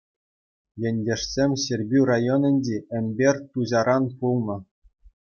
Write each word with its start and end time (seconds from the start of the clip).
Ентешсем 0.89 1.51
Ҫӗрпӳ 1.63 1.99
районӗнчи 2.11 2.77
Ӗмпӗрт 2.99 3.41
Туҫаран 3.57 4.03
пулнӑ. 4.23 4.57